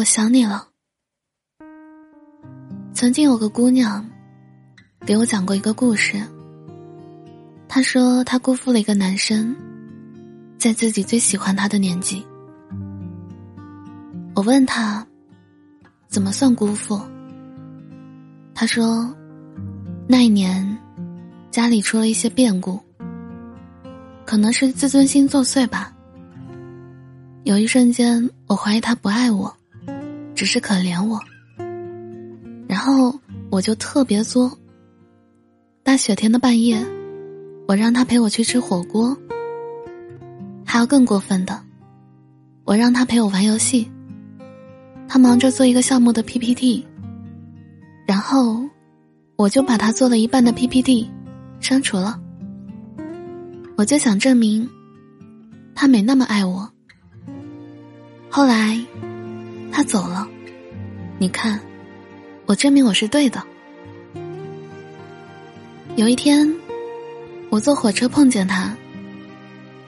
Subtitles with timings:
[0.00, 0.66] 我想你了。
[2.94, 4.02] 曾经有个姑娘
[5.04, 6.18] 给我讲过一个故事。
[7.68, 9.54] 她说她辜负了一个男生，
[10.56, 12.24] 在自己最喜欢他的年纪。
[14.34, 15.06] 我问他
[16.08, 16.98] 怎么算辜负？
[18.54, 19.14] 他说
[20.08, 20.78] 那一年
[21.50, 22.80] 家里出了一些变故，
[24.24, 25.94] 可能是自尊心作祟吧。
[27.44, 29.54] 有一瞬间，我怀疑他不爱我，
[30.40, 31.20] 只是可怜我。
[32.66, 33.14] 然后
[33.50, 34.50] 我就特别作。
[35.82, 36.82] 大雪天的半夜，
[37.68, 39.14] 我让他陪我去吃火锅。
[40.64, 41.60] 还有更过分的，
[42.64, 43.86] 我让他陪我玩游戏。
[45.06, 46.86] 他忙着做一个项目的 PPT，
[48.06, 48.62] 然后
[49.36, 51.06] 我就把他做了一半的 PPT
[51.60, 52.18] 删除了。
[53.76, 54.66] 我就想证明
[55.74, 56.66] 他没那么爱我。
[58.30, 58.82] 后来，
[59.72, 60.28] 他走了。
[61.18, 61.60] 你看，
[62.46, 63.42] 我证明我是对的。
[65.96, 66.52] 有一天，
[67.50, 68.74] 我坐火车碰见他，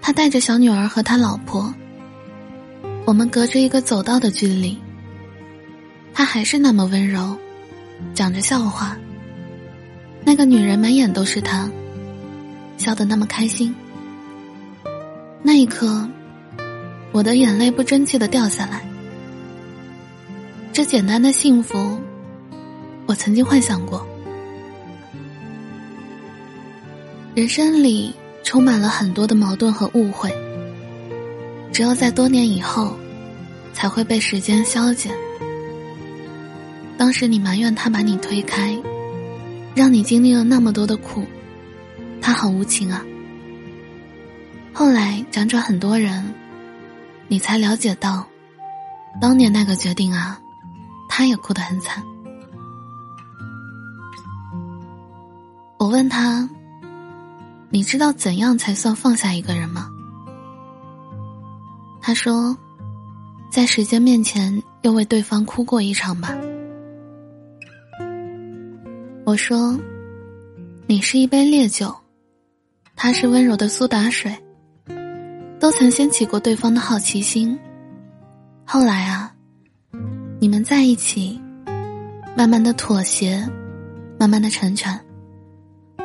[0.01, 1.73] 他带着小女儿和他老婆。
[3.05, 4.79] 我们隔着一个走道的距离，
[6.12, 7.37] 他还是那么温柔，
[8.14, 8.97] 讲着笑话。
[10.25, 11.69] 那个女人满眼都是他，
[12.77, 13.75] 笑得那么开心。
[15.42, 16.09] 那一刻。
[17.14, 18.87] 我的眼泪不争气的掉下来。
[20.73, 21.98] 这简单的幸福，
[23.05, 24.06] 我曾经幻想过。
[27.34, 30.34] 人生里充满了很多的矛盾和误会，
[31.73, 32.97] 只有在多年以后，
[33.75, 35.12] 才会被时间消减。
[36.97, 38.75] 当时你埋怨他把你推开，
[39.75, 41.27] 让你经历了那么多的苦，
[42.23, 43.05] 他好无情啊。
[44.73, 46.25] 后来辗转很多人。
[47.29, 48.27] 你才了解到，
[49.19, 50.39] 当年那个决定啊，
[51.15, 52.03] 他也哭得很惨。
[55.79, 56.49] 我问他
[57.69, 59.91] ：“你知道怎样才算放下一个人吗？”
[62.01, 62.57] 他说
[63.53, 66.35] ：“在时间面前又为对方哭过一场吧。”
[69.27, 69.79] 我说
[70.89, 71.95] ：“你是一杯烈酒，
[72.97, 74.35] 他是温柔的苏打水。”
[75.61, 77.57] 都曾掀起过对方的好奇心，
[78.65, 79.32] 后来啊，
[80.42, 81.41] 你们在一起，
[82.36, 83.48] 慢慢的妥协，
[84.19, 84.92] 慢慢的成全，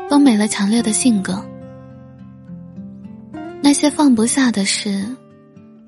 [0.08, 1.44] 都没了强烈的性格。
[3.64, 5.03] 那些放不下的事，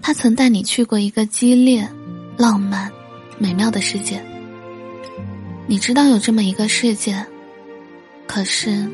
[0.02, 1.88] 他曾带你去过一个激烈、
[2.40, 2.92] 浪漫、
[3.38, 4.20] 美妙的世界。
[5.68, 7.24] 你知道有这么一个世界，
[8.26, 8.90] 可是，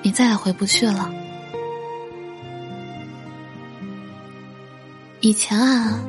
[0.00, 1.12] 你再也回不去了。
[5.22, 6.00] 以前啊，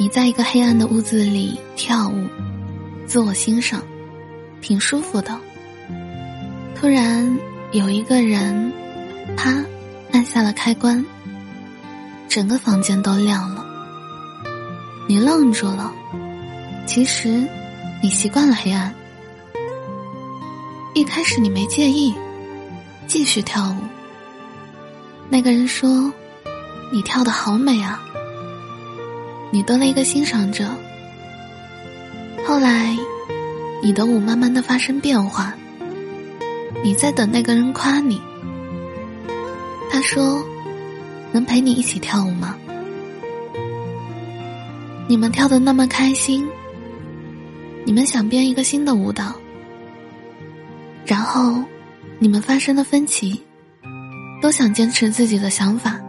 [0.00, 2.26] 你在一个黑暗的屋子里跳舞，
[3.06, 3.82] 自我欣赏，
[4.62, 5.38] 挺舒服的。
[6.74, 7.38] 突然
[7.72, 8.72] 有一个人，
[9.36, 9.62] 啪，
[10.10, 11.04] 按下了开关，
[12.30, 13.62] 整个房间都亮了。
[15.06, 15.92] 你愣住了，
[16.86, 17.46] 其实
[18.02, 18.94] 你习惯了黑暗。
[20.94, 22.14] 一开始你没介意，
[23.06, 23.76] 继续跳舞。
[25.28, 26.10] 那个人说
[26.90, 28.02] ：“你跳的好美啊。”
[29.50, 30.68] 你多了一个欣赏者。
[32.46, 32.96] 后来，
[33.82, 35.54] 你的舞慢慢的发生变化。
[36.82, 38.20] 你在等那个人夸你。
[39.90, 40.42] 他说
[41.32, 42.56] ：“能陪你一起跳舞吗？”
[45.08, 46.48] 你们跳的那么开心。
[47.84, 49.34] 你们想编一个新的舞蹈。
[51.04, 51.62] 然后，
[52.18, 53.42] 你们发生了分歧，
[54.40, 56.00] 都想坚持自己的想法。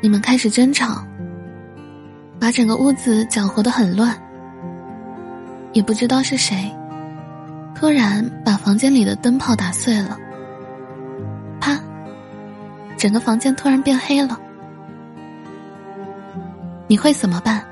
[0.00, 1.04] 你们开始争吵。
[2.42, 4.20] 把整个屋子搅和的很乱，
[5.72, 6.68] 也不知道是谁，
[7.72, 10.18] 突然把房间里的灯泡打碎了，
[11.60, 11.78] 啪，
[12.96, 14.36] 整个房间突然变黑了。
[16.88, 17.64] 你会怎么办？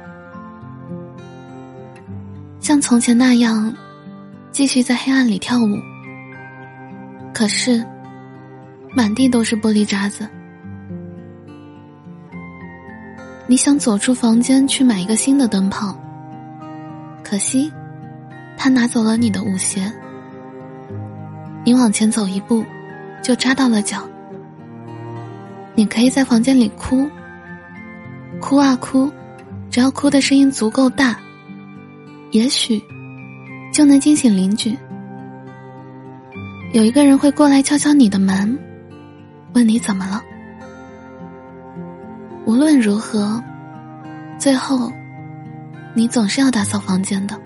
[2.61, 3.75] 像从前那样，
[4.53, 5.77] 继续在黑暗里跳舞？
[7.35, 7.85] 可是，
[8.95, 10.29] 满地都是玻璃渣子。
[13.51, 15.93] 你想走出房间去买一个新的灯泡，
[17.21, 17.69] 可惜，
[18.57, 19.93] 他拿走了你的舞鞋。
[21.65, 22.65] 你往前走一步，
[23.21, 24.09] 就扎到了脚。
[25.75, 27.11] 你可以在房间里哭，
[28.41, 29.11] 哭啊哭，
[29.69, 31.19] 只要哭的声音足够大，
[32.31, 32.81] 也许
[33.73, 34.79] 就能惊醒邻居。
[36.73, 38.57] 有一个人会过来敲敲你的门，
[39.55, 40.23] 问你怎么了。
[42.51, 43.41] 无论如何，
[44.37, 44.91] 最后，
[45.95, 47.41] 你总是要打扫房间的。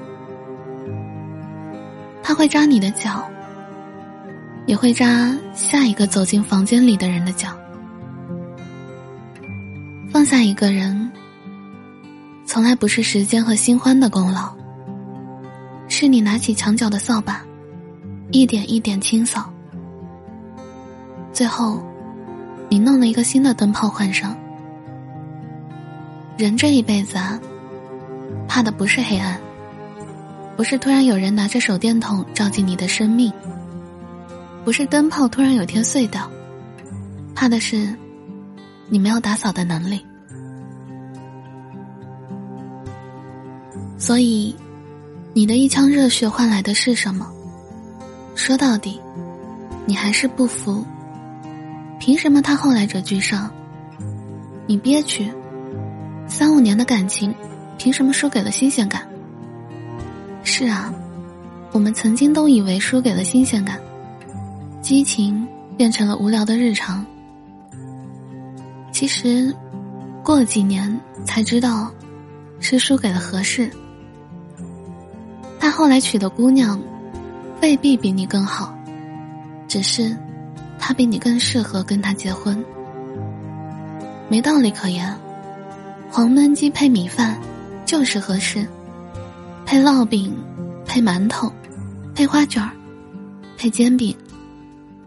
[2.23, 3.23] 他会扎你的脚，
[4.65, 7.51] 也会扎下一个走进房间里的人的脚。
[10.11, 11.13] 放下一个人，
[12.47, 14.57] 从来不是时间和新欢的功劳，
[15.87, 17.43] 是你拿起墙角的扫把，
[18.31, 19.53] 一点一点清扫，
[21.31, 21.85] 最后，
[22.71, 24.35] 你弄了一个新的灯泡换上。
[26.37, 27.39] 人这一辈子啊，
[28.49, 29.39] 怕的不是黑暗。
[30.57, 33.33] 不是突然有人拿着手电筒照进你的生命，
[34.65, 36.31] 不是灯泡突然有天碎掉，
[37.35, 37.93] 怕的是
[38.89, 40.05] 你没有打扫的能力。
[43.99, 44.55] 所以，
[45.33, 47.27] 你的一腔热血换来的是什么？
[48.35, 49.01] 说到底，
[49.87, 50.85] 你还是不服。
[51.99, 53.51] 凭什么他后来者居上？
[54.67, 55.33] 你憋屈，
[56.37, 57.33] 三五年的感情，
[57.79, 59.07] 凭什么输给了新鲜感？
[60.43, 60.93] 是啊，
[61.71, 63.79] 我们曾经都以为输给了新鲜感，
[64.83, 65.47] 激情
[65.77, 67.07] 变成了无聊的日常。
[68.91, 69.55] 其实，
[70.25, 71.89] 过了几年才知道，
[72.59, 73.71] 是输给了合适。
[75.61, 76.83] 他后来娶的姑娘，
[77.63, 78.77] 未必比你更好，
[79.69, 80.17] 只是，
[80.81, 82.61] 他比你更适合跟他结婚。
[84.29, 85.17] 没道理可言，
[86.17, 87.37] 黄焖鸡配米饭，
[87.85, 88.65] 就是合适。
[89.67, 90.33] 配烙饼，
[90.87, 91.53] 配馒头，
[92.15, 92.71] 配花卷儿，
[93.59, 94.17] 配煎饼，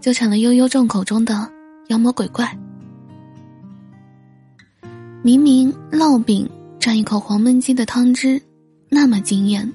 [0.01, 1.49] 就成了悠悠众口中的
[1.87, 2.53] 妖魔鬼怪。
[5.21, 6.45] 明明烙饼
[6.77, 8.41] 蘸一口黄焖鸡的汤汁，
[8.89, 9.71] 那么惊艳，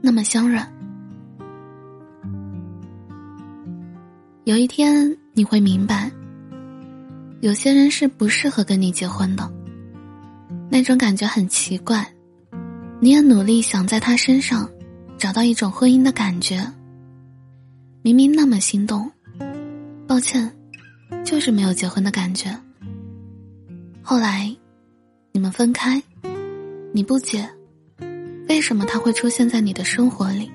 [0.00, 0.64] 那么香软。
[4.44, 6.08] 有一天你会明白，
[7.40, 9.52] 有些人是不适合跟你结婚的，
[10.78, 12.06] 那种感觉很奇怪。
[13.00, 14.70] 你也努力想在他身上
[15.16, 16.64] 找到一种婚姻的感觉，
[18.00, 19.10] 明明那么心动，
[20.06, 20.48] 抱歉，
[21.24, 22.56] 就是没有结婚的感觉。
[24.02, 24.56] 后来，
[25.32, 26.00] 你们分开，
[26.92, 27.44] 你不解，
[28.48, 30.48] 为什么他会出现在你的生活里？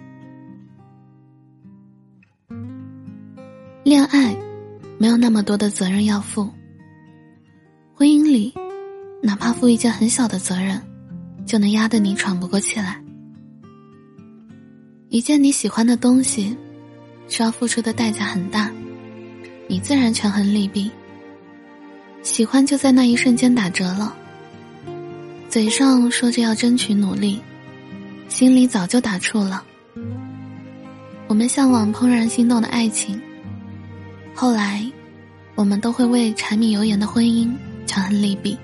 [3.83, 4.33] 恋爱
[4.97, 6.49] 没有那么多的责任要负，
[7.93, 8.53] 婚姻里，
[9.23, 10.79] 哪怕负一件很小的责任。
[11.45, 13.03] 就能压得你喘不过气来。
[15.09, 16.55] 一件你喜欢的东西，
[17.27, 18.71] 需要付出的代价很大，
[19.67, 20.89] 你自然权衡利弊。
[22.21, 24.15] 喜欢就在那一瞬间打折了。
[25.49, 27.41] 嘴上说着要争取努力，
[28.29, 29.61] 心里早就打怵了。
[31.27, 33.21] 我们向往怦然心动的爱情，
[34.33, 34.89] 后来，
[35.55, 37.51] 我们都会为柴米油盐的婚姻
[37.85, 38.57] 权衡利弊，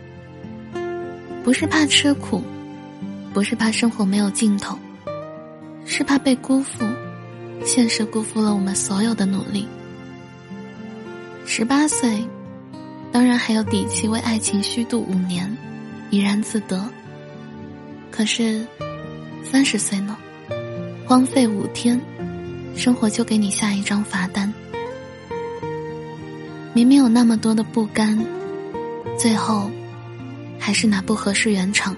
[1.50, 2.44] 不是怕吃苦。
[3.34, 4.78] 不是怕生活没有尽头，
[5.84, 6.86] 是怕被辜负，
[7.66, 9.68] 现实辜负了我们所有的努力。
[11.48, 12.24] 十八岁，
[13.12, 15.52] 当然还有底气为爱情虚度五年，
[16.12, 16.88] 怡然自得。
[18.12, 18.64] 可是，
[19.44, 20.16] 三十岁呢？
[21.04, 22.00] 荒废五天，
[22.76, 24.54] 生活就给你下一张罚单。
[26.76, 28.24] 明明有那么多的不甘，
[29.18, 29.68] 最后，
[30.60, 31.96] 还是拿不合适圆场。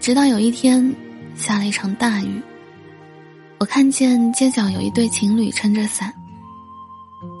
[0.00, 0.94] 直到有一天，
[1.34, 2.40] 下了一场大雨，
[3.58, 6.14] 我看见街角有一对情侣撑着伞，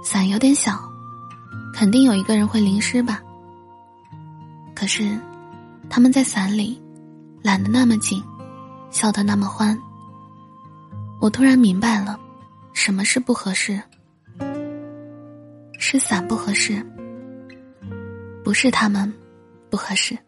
[0.04, 0.78] 伞有点小，
[1.72, 3.22] 肯定有一个人会淋湿吧。
[4.74, 5.18] 可是，
[5.88, 6.78] 他们在伞里，
[7.42, 8.22] 揽得那么紧，
[8.90, 9.78] 笑得那么欢。
[11.20, 12.18] 我突然明白了，
[12.72, 13.80] 什么是不合适，
[15.78, 16.82] 是伞不合适，
[18.50, 19.08] 不是他们
[19.70, 20.18] 不合适。